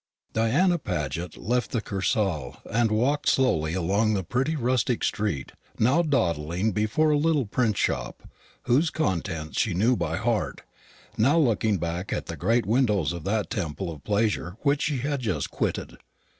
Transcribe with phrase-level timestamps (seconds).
[0.33, 6.71] Diana Paget left the Kursaal, and walked slowly along the pretty rustic street; now dawdling
[6.71, 8.27] before a little print shop,
[8.63, 10.61] whose contents she knew by heart,
[11.19, 15.19] now looking back at the great windows of that temple of pleasure which she had
[15.19, 15.99] just quitted.